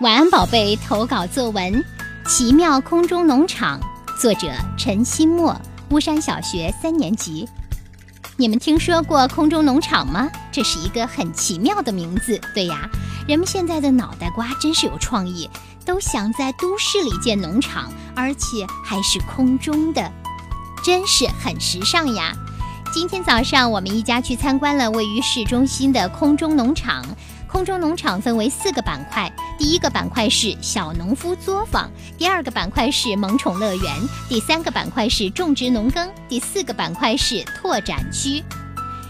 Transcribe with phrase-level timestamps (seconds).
[0.00, 0.74] 晚安，宝贝。
[0.76, 1.74] 投稿作文
[2.26, 3.78] 《奇妙空中农场》，
[4.18, 5.54] 作者陈新墨，
[5.90, 7.46] 巫山小学三年级。
[8.38, 10.30] 你们听说过空中农场吗？
[10.50, 12.40] 这是一个很奇妙的名字。
[12.54, 12.88] 对呀，
[13.28, 15.50] 人们现在的脑袋瓜真是有创意，
[15.84, 20.10] 都想在都市里建农场，而且还是空中的，
[20.82, 22.32] 真是很时尚呀。
[22.90, 27.04] 今天早上，我们一家去参观了位于市中心的空中农场。
[27.50, 33.92] 空中农场分为四个板块，第一个板块是小农夫作坊，第二个板块是萌宠乐园，
[34.28, 38.42] 第三个板块是种植农耕，第四个板块是拓展区。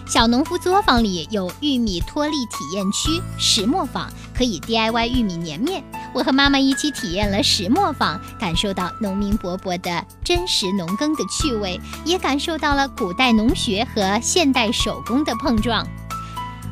[0.07, 5.85] 小农夫作坊里有玉米脱粒体验区、石磨坊，可以 DIY 玉米粘面。
[6.13, 15.87] 我和妈妈一起体验了石磨坊，感受到农民伯伯的真实农耕的趣味，也感受到了古代农学和现代手工的碰撞。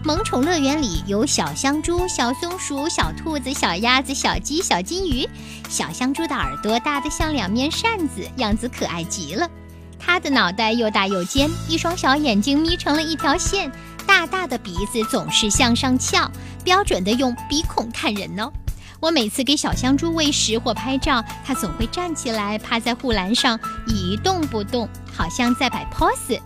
[0.05, 5.29] 萌宠乐园里有小香猪、小松鼠、小兔子、小鸭子、小鸡、小金鱼。
[5.69, 9.48] 小香猪的耳朵大得像两面扇子，样子可爱极了。
[9.98, 13.70] 它的脑袋又大又尖，一双小眼睛眯成了一条线，
[14.06, 16.31] 大大的鼻子总是向上翘，
[16.65, 18.50] 标准的用鼻孔看人呢。
[19.00, 26.41] 我每次给小香猪喂食或拍照，它总会站起来，趴在护栏上一动不动，好像在摆 pose。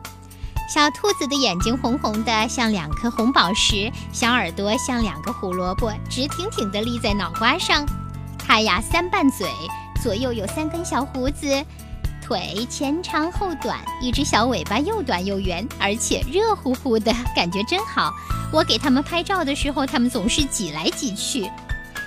[0.68, 7.86] 小兔子的眼睛红红的，像两颗红宝石；小耳朵像两个胡萝卜，直挺挺地立在脑瓜上。
[8.38, 9.46] 它呀三瓣嘴，
[10.02, 11.62] 左右有三根小胡子，
[12.22, 18.10] 腿前长后短，一只小尾巴又短又圆，而且热乎乎的，感觉真好。
[18.50, 21.50] 我给它们拍照的时候，它们总是挤来挤去。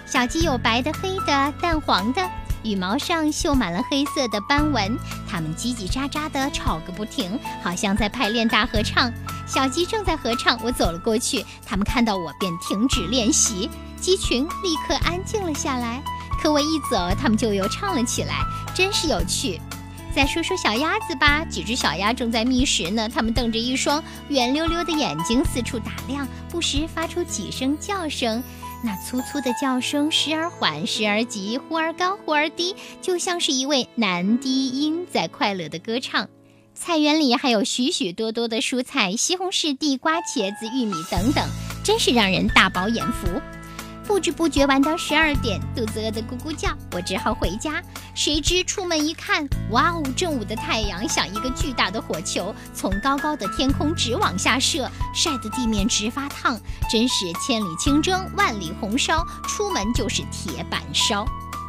[0.08, 2.22] 小鸡有白的、黑的、淡黄的。
[2.66, 4.97] 羽毛上绣满了黑色的斑纹，
[5.30, 9.13] 它们叽叽喳喳地吵个不停，好像在排练大合唱。
[9.45, 13.69] 小鸡正在合唱，我走了过去，它们看到我便停止练习，
[14.02, 16.02] 鸡群立刻安静了下来。
[16.41, 19.61] 可我一走，它们就又唱了起来，真是有趣。
[20.16, 28.41] 再说说小鸭子吧，几只小鸭正在觅食呢，它们瞪着一双圆溜溜的眼睛四处打量，不时发出几声叫声。
[28.85, 36.29] 那粗粗的叫声，时而缓，时而急，忽而高，忽而低，就像是一位男低音在快乐的歌唱。
[36.75, 41.44] 菜园里还有许许多多的蔬菜，西红柿、地瓜、茄子、玉米等等，
[41.84, 43.28] 真是让人大饱眼福。
[44.06, 47.81] 不知不觉玩到十二点，肚子饿得咕咕叫，我只好回家。
[48.16, 50.02] 谁知出门一看，哇哦！
[50.16, 56.58] 正午的太阳像一个巨大的火球，从高高的天空直往下射，晒得地面直发烫，
[56.90, 61.26] 真是千里清蒸，万里红烧，出门就是铁板烧。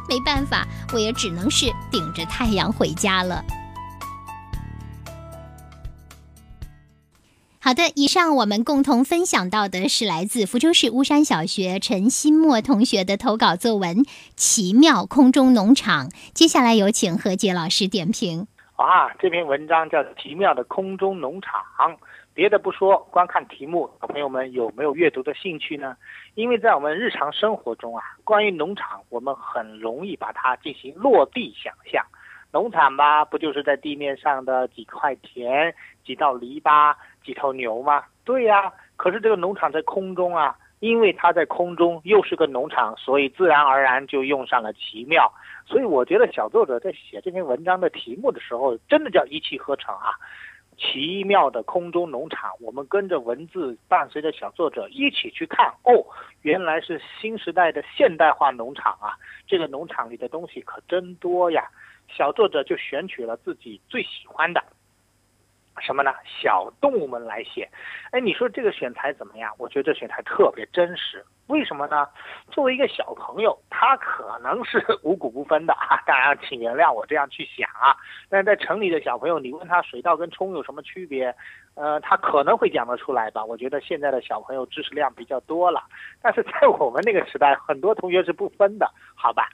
[0.07, 3.43] 没办法，我也只能是顶着太阳回家了。
[7.67, 13.97] 好的，以上我们共同分享到的是来自福州市巫山小学陈新墨同学的投稿作文
[14.37, 16.07] 《奇妙空中农场》。
[16.33, 18.47] 接下来有请何洁老师点评。
[18.77, 21.61] 啊，这篇文章叫《奇妙的空中农场》。
[22.33, 25.97] 别的不说，光看题目，小朋友们有没有阅读的兴趣呢？
[26.35, 32.01] 因为在我们日常生活中啊，关于农场，我们很容易把它进行落地想象。
[32.51, 38.03] 农场吧，不就是在地面上的几块田、几道篱笆、几头牛吗？
[38.23, 38.71] 对呀。
[38.95, 45.31] 可是这个农场在空中啊，因为它在空中又是个农场，所以自然而然就用上了奇妙。
[45.67, 50.17] 所以我觉得小作者在写这篇文章的题目的时候，真的叫一气呵成啊！
[50.77, 55.67] 奇妙的空中农场，我们跟着文字，伴随着小作者一起去看。
[55.83, 56.05] 哦，
[56.41, 59.13] 原来是新时代的现代化农场啊！
[59.45, 61.69] 这个农场里的东西可真多呀。
[62.07, 64.63] 小作者就选取了自己最喜欢的
[65.79, 66.11] 什么呢？
[66.25, 67.69] 小动物们来写。
[68.09, 69.53] 哎，你说这个选材怎么样？
[69.59, 71.23] 我觉得这选材特别真实。
[71.45, 72.07] 为什么呢？
[72.49, 76.01] 作为一个小朋友，他可能是 五谷不分的啊。
[76.07, 77.95] 当然，请原谅我这样去想啊。
[78.27, 81.31] 但是在城里的小朋友，你问他水稻跟葱有什么区别，
[81.75, 83.45] 呃，他可能会讲得出来吧。
[83.45, 85.83] 我觉得现在的小朋友知识量比较多了，
[86.23, 89.47] 但是在我们那个时代，很多同学是不分的，好吧？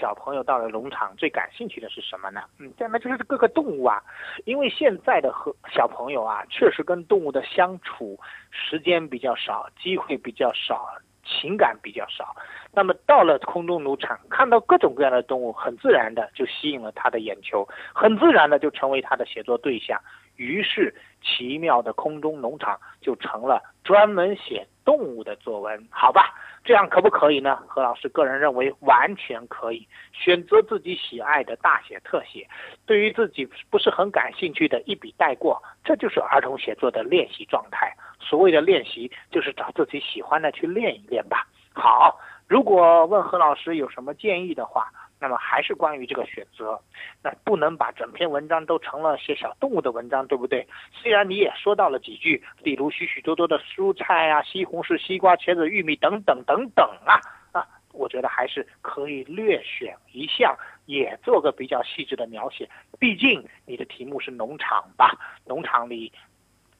[0.00, 2.40] 小朋友到了农场，最感兴趣的是什么呢？
[2.58, 4.02] 嗯，那就是各个动物啊，
[4.46, 8.18] 因为现在的和小朋友啊，确实跟动物的相处
[8.50, 10.88] 时间比较少，机会比较少，
[11.22, 12.34] 情感比较少。
[12.72, 20.00] 那么到了空中农场，看到各种各样的动物，很自然的就吸引了他的眼球，很自然的就成为他的写作对象。
[20.40, 26.34] 于是，奇妙的空中农场就成了专门写动物的作文，好吧？
[26.64, 27.56] 这样可不可以呢？
[27.66, 32.48] 何老师个人认为完全可以，选择自己喜爱的大写特写，
[32.86, 37.94] 对于自己不是很感兴趣的一笔带过，这就是儿童写作的练习状态。
[38.18, 41.46] 所谓的练习，就是找自己喜欢的去练一练吧。
[41.74, 44.90] 好，如果问何老师有什么建议的话，
[45.20, 46.80] 那么还是关于这个选择，
[47.22, 50.66] 那不能把整篇文章都成了写小动物的文章，对不对？
[50.92, 57.20] 虽然你也说到了几句，例如许许多多的蔬菜啊，西红柿、西瓜、茄子、玉米等等等等啊
[57.52, 60.56] 啊，我觉得还是可以略选一项，
[60.86, 62.66] 也做个比较细致的描写。
[62.98, 65.14] 毕竟你的题目是农场吧，
[65.44, 66.10] 农场里。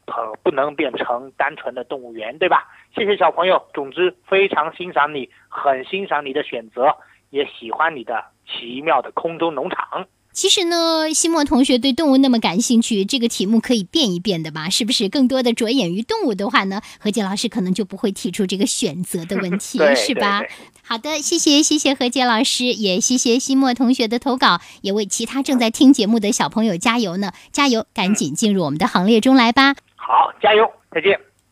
[0.07, 2.67] 可，不能变成单纯的动物园，对吧？
[2.93, 3.65] 谢谢小朋友。
[3.73, 6.97] 总之，非常欣赏你，很欣赏你的选择，
[7.31, 10.07] 也喜欢你的奇妙的空中农场。
[10.33, 14.69] 其实呢，西莫同学对动物那么感兴趣，这个题目可以变一变的吧？
[14.69, 15.09] 是不是？
[15.09, 20.43] 更多的着眼于动物的话呢，何洁老师可能就不会提出这个选择的问题， 是吧？
[20.85, 27.33] 好的，谢谢谢谢何洁老师，也谢谢西莫同学的投稿，也为其他正在听节目的小朋友加油呢！
[27.51, 29.75] 加油，赶紧进入我们的行列中来吧！
[29.97, 30.71] 好，加油！
[30.93, 31.30] 再见。